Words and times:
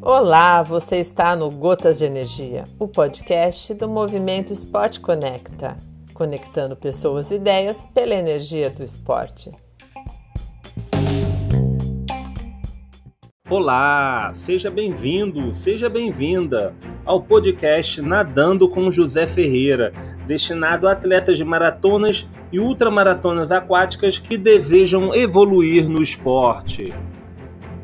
Olá, 0.00 0.62
você 0.62 0.96
está 0.96 1.36
no 1.36 1.50
Gotas 1.50 1.98
de 1.98 2.06
Energia, 2.06 2.64
o 2.78 2.88
podcast 2.88 3.74
do 3.74 3.88
Movimento 3.88 4.52
Esporte 4.52 5.00
Conecta, 5.00 5.76
conectando 6.14 6.74
pessoas 6.74 7.30
e 7.30 7.34
ideias 7.34 7.86
pela 7.92 8.14
energia 8.14 8.70
do 8.70 8.82
esporte. 8.82 9.50
Olá, 13.50 14.30
seja 14.34 14.70
bem-vindo, 14.70 15.52
seja 15.54 15.88
bem-vinda 15.88 16.74
ao 17.04 17.22
podcast 17.22 18.02
Nadando 18.02 18.68
com 18.68 18.90
José 18.90 19.26
Ferreira, 19.26 19.92
destinado 20.28 20.86
a 20.86 20.92
atletas 20.92 21.38
de 21.38 21.44
maratonas 21.44 22.28
e 22.52 22.60
ultramaratonas 22.60 23.50
aquáticas 23.50 24.18
que 24.18 24.36
desejam 24.36 25.14
evoluir 25.14 25.88
no 25.88 26.02
esporte. 26.02 26.92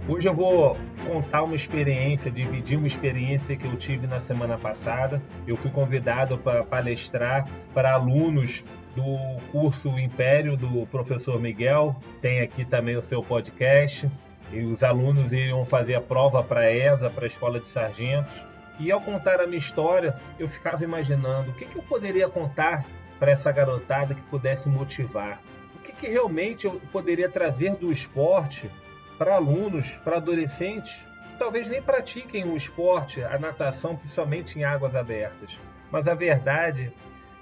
Hoje 0.06 0.28
eu 0.28 0.34
vou 0.34 0.76
contar 1.06 1.42
uma 1.42 1.56
experiência, 1.56 2.30
dividir 2.30 2.76
uma 2.76 2.86
experiência 2.86 3.56
que 3.56 3.64
eu 3.64 3.74
tive 3.76 4.06
na 4.06 4.20
semana 4.20 4.58
passada. 4.58 5.22
Eu 5.46 5.56
fui 5.56 5.70
convidado 5.70 6.36
para 6.36 6.62
palestrar 6.62 7.48
para 7.72 7.94
alunos 7.94 8.62
do 8.94 9.40
curso 9.50 9.88
Império 9.98 10.54
do 10.54 10.86
professor 10.86 11.40
Miguel. 11.40 11.96
Tem 12.20 12.42
aqui 12.42 12.62
também 12.62 12.94
o 12.94 13.02
seu 13.02 13.22
podcast. 13.22 14.10
E 14.52 14.60
os 14.66 14.84
alunos 14.84 15.32
iriam 15.32 15.64
fazer 15.64 15.94
a 15.94 16.00
prova 16.02 16.42
para 16.42 16.60
a 16.60 16.70
ESA, 16.70 17.08
para 17.08 17.24
a 17.24 17.26
Escola 17.26 17.58
de 17.58 17.66
Sargentos. 17.66 18.34
E 18.78 18.90
ao 18.90 19.00
contar 19.00 19.40
a 19.40 19.46
minha 19.46 19.58
história, 19.58 20.18
eu 20.38 20.48
ficava 20.48 20.82
imaginando 20.82 21.50
o 21.50 21.54
que, 21.54 21.64
que 21.64 21.76
eu 21.76 21.82
poderia 21.82 22.28
contar 22.28 22.84
para 23.18 23.30
essa 23.30 23.52
garotada 23.52 24.14
que 24.14 24.22
pudesse 24.22 24.68
motivar. 24.68 25.40
O 25.74 25.78
que, 25.78 25.92
que 25.92 26.08
realmente 26.08 26.66
eu 26.66 26.80
poderia 26.90 27.28
trazer 27.28 27.76
do 27.76 27.90
esporte 27.90 28.70
para 29.16 29.36
alunos, 29.36 29.96
para 29.96 30.16
adolescentes 30.16 31.06
que 31.28 31.38
talvez 31.38 31.68
nem 31.68 31.82
pratiquem 31.82 32.44
o 32.44 32.56
esporte, 32.56 33.22
a 33.22 33.38
natação, 33.38 33.96
principalmente 33.96 34.58
em 34.58 34.64
águas 34.64 34.94
abertas. 34.94 35.58
Mas 35.90 36.08
a 36.08 36.14
verdade 36.14 36.92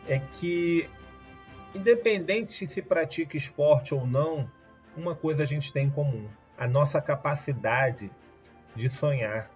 é 0.06 0.18
que, 0.18 0.88
independente 1.74 2.66
se 2.66 2.82
pratica 2.82 3.36
esporte 3.36 3.94
ou 3.94 4.06
não, 4.06 4.50
uma 4.96 5.14
coisa 5.14 5.42
a 5.42 5.46
gente 5.46 5.72
tem 5.72 5.86
em 5.86 5.90
comum: 5.90 6.28
a 6.56 6.66
nossa 6.66 7.00
capacidade 7.00 8.10
de 8.74 8.88
sonhar. 8.88 9.50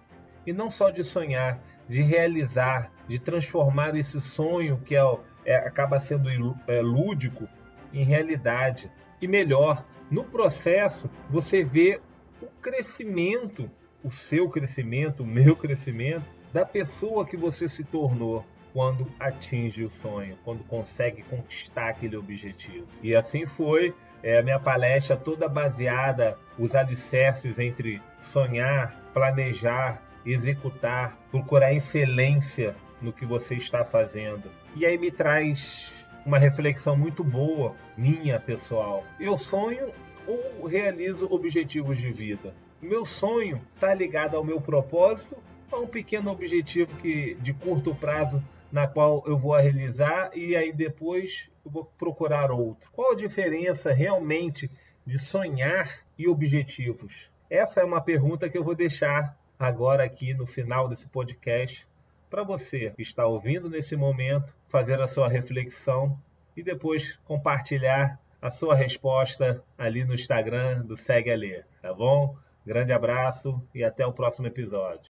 E 0.47 0.53
não 0.53 0.69
só 0.69 0.89
de 0.89 1.03
sonhar, 1.03 1.59
de 1.89 2.01
realizar, 2.01 2.89
de 3.05 3.19
transformar 3.19 3.97
esse 3.97 4.21
sonho 4.21 4.81
que 4.85 4.95
é, 4.95 5.01
é 5.45 5.55
acaba 5.57 5.99
sendo 5.99 6.29
é, 6.65 6.81
lúdico 6.81 7.49
em 7.93 8.05
realidade. 8.05 8.89
E 9.21 9.27
melhor, 9.27 9.85
no 10.09 10.23
processo 10.23 11.09
você 11.29 11.65
vê 11.65 11.99
o 12.41 12.45
crescimento, 12.61 13.69
o 14.01 14.09
seu 14.09 14.47
crescimento, 14.47 15.23
o 15.23 15.27
meu 15.27 15.53
crescimento, 15.53 16.25
da 16.53 16.65
pessoa 16.65 17.25
que 17.25 17.35
você 17.35 17.67
se 17.67 17.83
tornou 17.83 18.45
quando 18.73 19.05
atinge 19.19 19.83
o 19.83 19.89
sonho, 19.89 20.37
quando 20.45 20.63
consegue 20.63 21.23
conquistar 21.23 21.89
aquele 21.89 22.15
objetivo. 22.15 22.87
E 23.03 23.13
assim 23.13 23.45
foi 23.45 23.93
é, 24.23 24.37
a 24.37 24.43
minha 24.43 24.59
palestra 24.59 25.17
toda 25.17 25.49
baseada 25.49 26.37
os 26.57 26.73
alicerces 26.73 27.59
entre 27.59 28.01
sonhar, 28.21 29.01
planejar, 29.13 30.06
executar, 30.31 31.17
procurar 31.31 31.73
excelência 31.73 32.75
no 33.01 33.13
que 33.13 33.25
você 33.25 33.55
está 33.55 33.85
fazendo. 33.85 34.51
E 34.75 34.85
aí 34.85 34.97
me 34.97 35.09
traz 35.09 35.91
uma 36.25 36.37
reflexão 36.37 36.97
muito 36.97 37.23
boa, 37.23 37.75
minha 37.97 38.39
pessoal. 38.39 39.03
Eu 39.19 39.37
sonho 39.37 39.91
ou 40.27 40.67
realizo 40.67 41.27
objetivos 41.31 41.97
de 41.97 42.11
vida? 42.11 42.53
Meu 42.81 43.05
sonho 43.05 43.61
está 43.73 43.93
ligado 43.93 44.35
ao 44.35 44.43
meu 44.43 44.59
propósito, 44.59 45.37
a 45.71 45.77
um 45.77 45.87
pequeno 45.87 46.29
objetivo 46.29 46.95
que 46.97 47.35
de 47.35 47.53
curto 47.53 47.95
prazo 47.95 48.43
na 48.71 48.87
qual 48.87 49.23
eu 49.25 49.37
vou 49.37 49.55
realizar 49.55 50.29
e 50.35 50.55
aí 50.55 50.73
depois 50.73 51.49
eu 51.65 51.71
vou 51.71 51.85
procurar 51.97 52.51
outro. 52.51 52.89
Qual 52.91 53.13
a 53.13 53.15
diferença 53.15 53.93
realmente 53.93 54.69
de 55.05 55.17
sonhar 55.17 55.87
e 56.17 56.27
objetivos? 56.27 57.29
Essa 57.49 57.81
é 57.81 57.85
uma 57.85 58.01
pergunta 58.01 58.49
que 58.49 58.57
eu 58.57 58.63
vou 58.63 58.75
deixar 58.75 59.37
agora 59.59 60.03
aqui 60.03 60.33
no 60.33 60.45
final 60.45 60.87
desse 60.87 61.07
podcast 61.07 61.87
para 62.29 62.43
você 62.43 62.91
que 62.91 63.01
está 63.01 63.25
ouvindo 63.25 63.69
nesse 63.69 63.95
momento, 63.95 64.53
fazer 64.67 65.01
a 65.01 65.07
sua 65.07 65.29
reflexão 65.29 66.19
e 66.55 66.63
depois 66.63 67.17
compartilhar 67.25 68.19
a 68.41 68.49
sua 68.49 68.75
resposta 68.75 69.63
ali 69.77 70.03
no 70.03 70.13
Instagram 70.13 70.81
do 70.81 70.95
Segue 70.95 71.31
a 71.31 71.35
Ler, 71.35 71.65
tá 71.81 71.93
bom? 71.93 72.35
Grande 72.65 72.91
abraço 72.91 73.61
e 73.73 73.83
até 73.83 74.05
o 74.05 74.11
próximo 74.11 74.47
episódio. 74.47 75.05